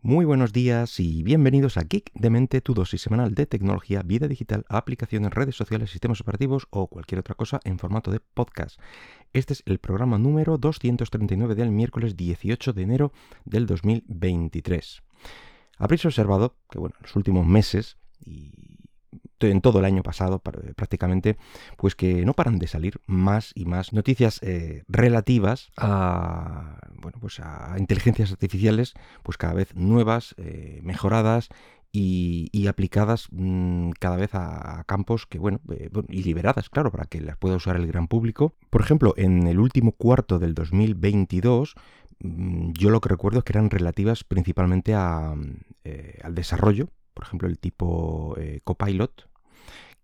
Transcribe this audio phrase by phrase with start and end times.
[0.00, 4.28] Muy buenos días y bienvenidos a Geek de Mente, tu dosis semanal de tecnología, vida
[4.28, 8.78] digital, aplicaciones, redes sociales, sistemas operativos o cualquier otra cosa en formato de podcast.
[9.32, 13.12] Este es el programa número 239 del miércoles 18 de enero
[13.44, 15.02] del 2023.
[15.78, 18.52] Habréis observado que, bueno, en los últimos meses y
[19.40, 21.36] en todo el año pasado prácticamente,
[21.76, 27.40] pues que no paran de salir más y más noticias eh, relativas a, bueno, pues
[27.40, 31.48] a inteligencias artificiales, pues cada vez nuevas, eh, mejoradas
[31.90, 37.20] y, aplicadas mm, cada vez a, campos que, bueno, eh, y liberadas, claro, para que
[37.20, 38.54] las pueda usar el gran público.
[38.70, 41.74] Por ejemplo, en el último cuarto del 2022,
[42.20, 45.34] mm, yo lo que recuerdo es que eran relativas principalmente a,
[46.22, 49.27] al desarrollo, por ejemplo, el tipo Copilot,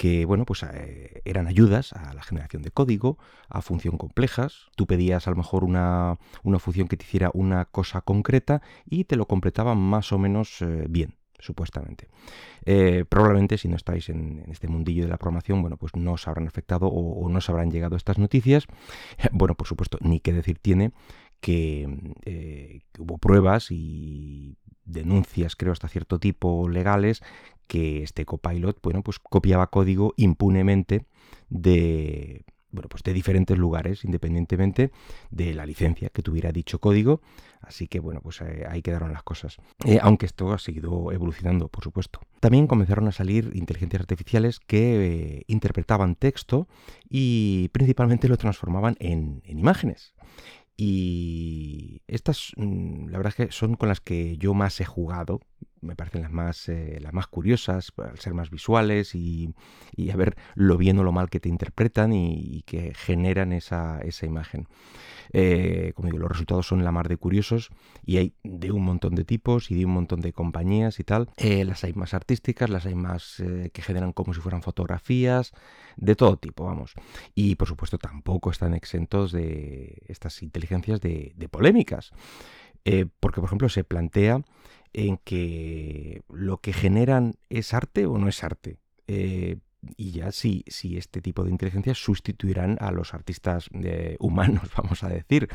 [0.00, 3.18] que bueno, pues eh, eran ayudas a la generación de código,
[3.50, 4.70] a función complejas.
[4.74, 6.16] Tú pedías a lo mejor una,
[6.58, 10.86] función que te hiciera una cosa concreta y te lo completaba más o menos eh,
[10.88, 12.08] bien supuestamente.
[12.64, 16.26] Eh, probablemente si no estáis en, este mundillo de la programación, bueno, pues no os
[16.26, 18.66] habrán afectado o, no os habrán llegado estas noticias.
[19.32, 20.92] Bueno, por supuesto, ni qué decir tiene
[21.40, 27.22] que hubo pruebas y denuncias, creo, hasta cierto tipo legales,
[27.66, 31.06] que este copilot, bueno, pues copiaba código impunemente
[31.48, 34.90] de, bueno, pues de diferentes lugares, independientemente
[35.30, 37.20] de la licencia que tuviera dicho código.
[37.60, 39.58] Así que, bueno, pues eh, ahí quedaron las cosas.
[39.84, 42.20] Eh, aunque esto ha seguido evolucionando, por supuesto.
[42.40, 46.68] También comenzaron a salir inteligencias artificiales que eh, interpretaban texto
[47.08, 50.14] y principalmente lo transformaban en imágenes.
[50.82, 55.42] Y estas, mm, la verdad es que son con las que yo más he jugado.
[55.80, 59.54] Me parecen las más, eh, las más curiosas, al ser más visuales y,
[60.10, 64.26] a ver lo bien o lo mal que te interpretan y, que generan esa, esa
[64.26, 64.66] imagen.
[65.32, 67.70] Eh, como digo, los resultados son la mar de curiosos
[68.04, 71.28] y hay de un montón de tipos y de un montón de compañías y tal.
[71.36, 75.52] Eh, las hay más artísticas, las hay más eh, que generan como si fueran fotografías,
[75.96, 76.94] de todo tipo, vamos.
[77.34, 82.10] Y por supuesto tampoco están exentos de estas inteligencias de, polémicas.
[83.20, 84.42] porque, por ejemplo, se plantea
[84.92, 88.78] en que lo que generan es arte o no es arte
[89.96, 90.64] y ya si,
[90.96, 95.48] este tipo de inteligencias sustituirán a los artistas eh, humanos, vamos a decir.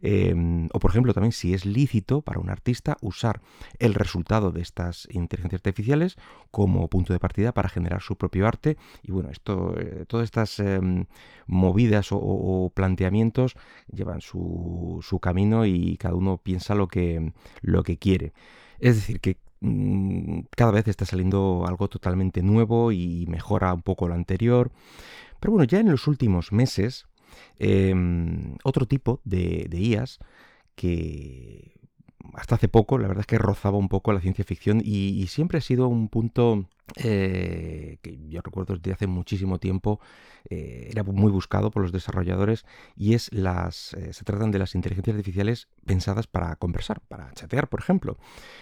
[0.00, 3.40] Em, o por ejemplo, también si es lícito para un artista usar
[3.78, 6.16] el resultado de estas inteligencias artificiales
[6.50, 8.76] como punto de partida para generar su propio arte.
[9.02, 11.06] Y bueno, esto, eh, todas estas em,
[11.46, 13.56] movidas o, planteamientos
[13.92, 17.32] llevan su, su camino y cada uno piensa lo que,
[17.62, 18.32] lo que quiere.
[18.82, 24.08] Es decir, que Mm, cada vez está saliendo algo totalmente nuevo y mejora un poco
[24.08, 24.72] lo anterior.
[25.40, 27.06] Pero bueno, ya en los últimos meses,
[27.58, 30.18] em, otro tipo de, de IAS
[30.74, 31.80] que
[32.34, 35.58] hasta hace poco, la verdad es que rozaba un poco la ciencia ficción y, siempre
[35.58, 40.00] ha sido un punto eh, que yo recuerdo desde hace muchísimo tiempo,
[40.50, 42.64] eh, era muy buscado por los desarrolladores
[42.96, 47.68] y es las, eh, se tratan de las inteligencias artificiales pensadas para conversar, para chatear,
[47.68, 48.18] por ejemplo.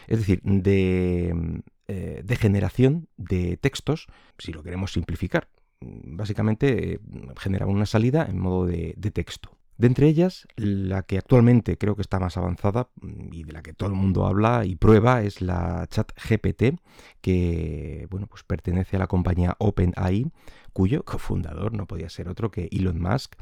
[0.07, 4.07] Es decir, de, de generación de textos,
[4.39, 5.49] si lo queremos simplificar.
[5.81, 7.01] Básicamente
[7.39, 9.60] genera una salida en modo de texto.
[9.81, 13.63] De entre ellas, la que actualmente creo que está más avanzada mm, y de la
[13.63, 16.79] que todo el mundo habla y prueba es la ChatGPT,
[17.23, 20.31] que bueno, pues pertenece a la compañía OpenAI,
[20.75, 23.37] cuyo cofundador no podía ser otro que Elon Musk,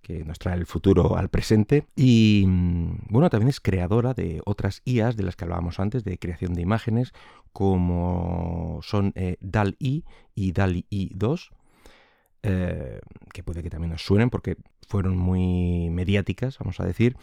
[0.00, 1.84] que nos trae el futuro al presente.
[1.94, 6.16] Y mm, bueno, también es creadora de otras IAs de las que hablábamos antes, de
[6.16, 7.12] creación de imágenes,
[7.52, 11.50] como son eh, DAL-I y DAL-I 2
[12.44, 13.00] eh,
[13.32, 14.56] que puede que también nos suenen porque
[14.86, 17.16] fueron muy mediáticas, vamos a decir.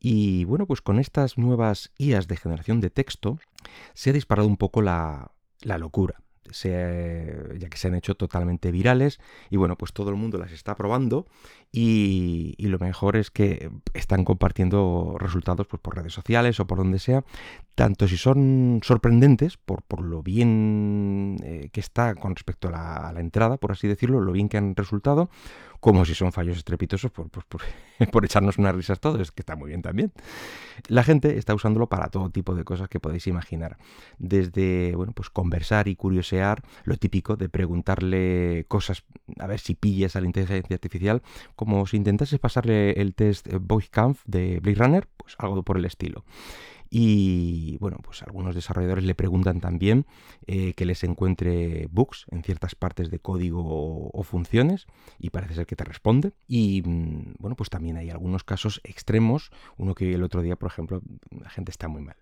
[0.00, 3.38] Y bueno, pues con estas nuevas IAs de generación de texto
[3.94, 5.30] se ha disparado un poco la,
[5.60, 9.20] la locura ya que se han hecho totalmente virales
[9.50, 11.26] y bueno, pues todo el mundo las está probando
[11.70, 16.98] y, lo mejor es que están compartiendo resultados pues, por redes sociales o por donde
[16.98, 17.24] sea,
[17.74, 23.20] tanto si son sorprendentes por, por lo bien eh, que está con respecto a la,
[23.20, 25.30] entrada, por así decirlo, lo bien que han resultado,
[25.80, 27.28] como si son fallos estrepitosos por,
[28.12, 30.12] por, echarnos unas risas todos, que está muy bien también.
[30.88, 33.78] La gente está usándolo para todo tipo de cosas que podéis imaginar.
[34.18, 39.04] Desde, bueno, pues conversar y curiosear, lo típico de preguntarle cosas,
[39.38, 41.22] a ver si pillas a la inteligencia artificial,
[41.56, 43.48] como si intentases pasarle el test
[43.90, 46.24] Kampf de Blade Runner, pues algo por el estilo.
[46.94, 50.04] Y bueno, pues algunos desarrolladores le preguntan también
[50.46, 54.86] eh, que les encuentre bugs en ciertas partes de código o, funciones
[55.18, 56.34] y parece ser que te responde.
[56.46, 59.50] Y mm, bueno, pues también hay algunos casos extremos.
[59.78, 61.00] Uno que el otro día, por ejemplo,
[61.30, 62.16] la gente está muy mal.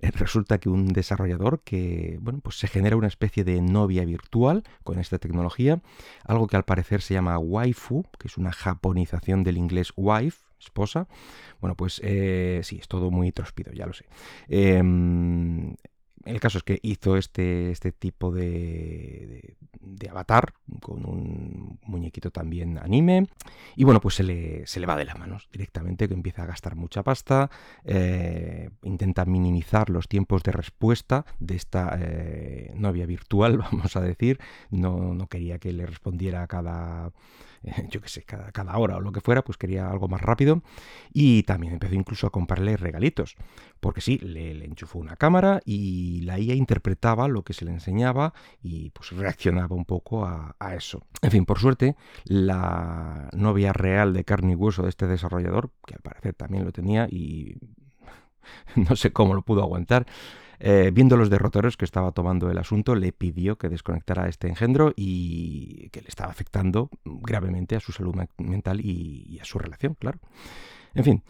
[0.00, 4.62] Eh, resulta que un desarrollador que, bueno, pues se genera una especie de novia virtual
[4.84, 5.82] con esta tecnología,
[6.24, 11.08] algo que al parecer se llama waifu, que es una japonización del inglés wife, esposa.
[11.60, 14.06] Bueno, pues eh, sí, es todo muy trospido, ya lo sé.
[14.48, 15.74] Em,
[16.24, 22.78] el caso es que hizo este, este tipo de, de, avatar con un muñequito también
[22.78, 23.26] anime
[23.76, 26.46] y bueno pues se le, se le va de las manos directamente que empieza a
[26.46, 27.50] gastar mucha pasta
[27.84, 34.40] eh, intenta minimizar los tiempos de respuesta de esta eh, novia virtual vamos a decir
[34.70, 37.12] no, no quería que le respondiera a cada
[37.90, 40.62] yo qué sé, cada, hora o lo que fuera, pues quería algo más rápido.
[41.12, 43.36] Y también empezó incluso a comprarle regalitos,
[43.80, 48.32] porque sí, le, enchufó una cámara y la IA interpretaba lo que se le enseñaba
[48.62, 51.02] y pues reaccionaba un poco a eso.
[51.22, 55.94] En fin, por suerte, la novia real de carne y hueso de este desarrollador, que
[55.94, 57.56] al parecer también lo tenía y
[58.76, 60.06] no sé cómo lo pudo aguantar,
[60.60, 64.92] eh, viendo los derroteros que estaba tomando el asunto, le pidió que desconectara este engendro
[64.96, 70.18] y que le estaba afectando gravemente a su salud mental y, a su relación, claro.
[70.94, 71.22] En fin.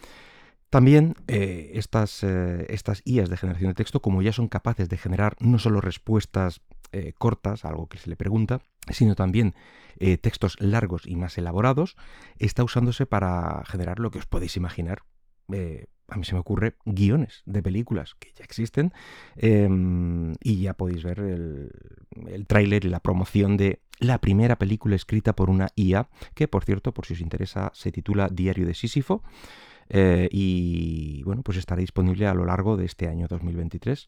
[0.71, 4.97] También eh, estas, eh, estas IAs de generación de texto, como ya son capaces de
[4.97, 6.61] generar no solo respuestas
[7.19, 9.57] cortas, algo que se le pregunta, sino también
[10.21, 11.97] textos largos y más elaborados,
[12.39, 15.03] está usándose para generar lo que os podéis imaginar,
[16.09, 18.93] a mí se me ocurre guiones de películas que ya existen
[19.37, 25.35] em, y ya podéis ver el, tráiler y la promoción de la primera película escrita
[25.35, 29.23] por una IA, que por cierto, por si os interesa, se titula Diario de Sísifo.
[29.91, 34.07] Eh, y bueno, pues estará disponible a lo largo de este año 2023.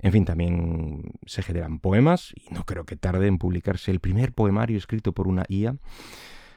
[0.00, 4.32] En fin, también se generan poemas y no creo que tarde en publicarse el primer
[4.32, 5.76] poemario escrito por una IA.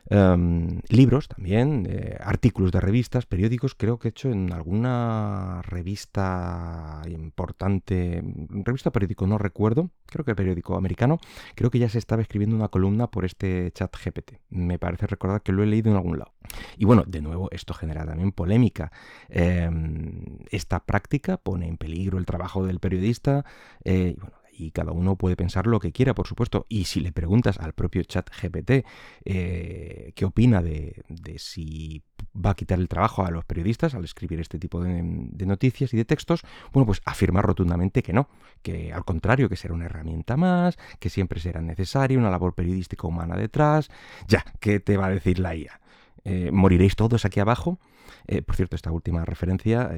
[0.10, 7.02] Em, libros también, eh, artículos de revistas, periódicos, creo que he hecho en alguna revista
[7.08, 11.20] importante, revista periódico, no recuerdo, creo que el periódico americano,
[11.56, 14.40] creo que ya se estaba escribiendo una columna por este chat GPT.
[14.50, 16.34] Me parece recordar que lo he leído en algún lado.
[16.78, 18.92] Y bueno, de nuevo, esto genera también polémica.
[19.30, 23.46] Em, esta práctica pone en peligro el trabajo del periodista.
[23.84, 26.66] Eh, y bueno, y cada uno puede pensar lo que quiera, por supuesto.
[26.70, 28.86] Y si le preguntas al propio chat GPT
[29.26, 31.04] eh, qué opina de,
[31.38, 32.04] si
[32.36, 35.02] va a quitar el trabajo a los periodistas al escribir este tipo de,
[35.46, 38.30] noticias y de textos, bueno, pues afirma rotundamente que no,
[38.62, 43.08] que al contrario, que será una herramienta más, que siempre será necesaria, una labor periodística
[43.08, 43.90] humana detrás.
[44.28, 45.82] Ya, ¿qué te va a decir la IA?
[46.24, 47.80] Eh, ¿Moriréis todos aquí abajo?
[48.28, 49.92] Eh, por cierto, esta última referencia,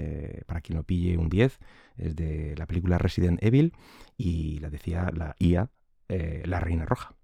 [0.45, 1.59] para quien lo pille un 10,
[1.97, 3.73] es de la película Resident Evil
[4.17, 5.69] y la decía la IA,
[6.09, 7.15] eh, la Reina Roja.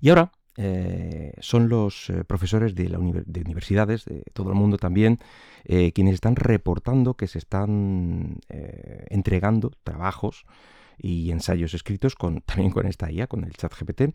[0.00, 5.18] Y ahora eh, son los eh, profesores de, universidades, de todo el mundo también,
[5.64, 8.38] quienes están reportando que se están
[9.10, 10.44] entregando trabajos
[10.98, 12.14] y ensayos escritos
[12.46, 14.14] también con esta IA, con el chat GPT,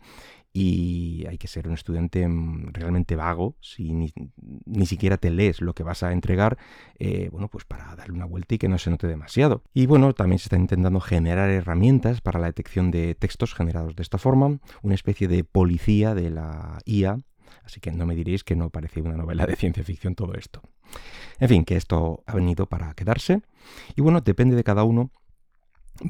[0.52, 5.74] y hay que ser un estudiante mm, realmente vago si ni, siquiera te lees lo
[5.74, 6.58] que vas a entregar,
[6.98, 9.62] eh, bueno, pues para darle una vuelta y que no se note demasiado.
[9.72, 14.02] Y bueno, también se está intentando generar herramientas para la detección de textos generados de
[14.02, 17.18] esta forma, una especie de policía de la IA,
[17.64, 20.62] así que no me diréis que no parece una novela de ciencia ficción todo esto.
[21.38, 23.40] En fin, que esto ha venido para quedarse.
[23.96, 25.10] Y bueno, depende de cada uno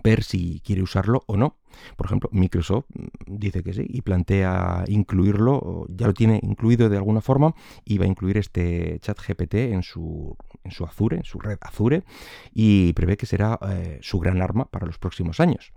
[0.03, 1.57] ver si quiere usarlo o no.
[1.97, 2.85] Por ejemplo, Microsoft
[3.27, 7.55] dice que sí y plantea incluirlo, ya lo tiene incluido de alguna forma
[7.85, 11.59] y va a incluir este chat GPT en su, en su Azure, en su red
[11.63, 12.05] Azure
[12.53, 15.73] y prevé que será eh, su gran arma para los próximos años.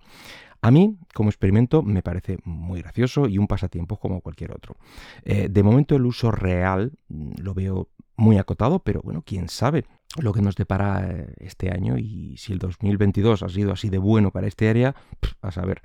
[0.61, 4.77] A mí, como experimento, me parece muy gracioso y un pasatiempo como cualquier otro.
[5.23, 9.85] Eh, de momento el uso real lo veo muy acotado, pero bueno, quién sabe
[10.17, 13.97] lo que nos depara eh, este año y si el 2022 ha sido así de
[13.97, 14.95] bueno para este área,
[15.41, 15.81] a saber.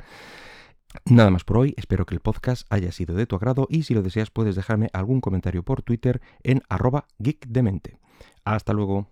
[1.04, 3.94] Nada más por hoy, espero que el podcast haya sido de tu agrado y si
[3.94, 7.98] lo deseas puedes dejarme algún comentario por Twitter en arroba geekdemente.
[8.44, 9.06] Hasta luego.